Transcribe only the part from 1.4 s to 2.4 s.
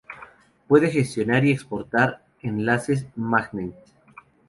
y exportar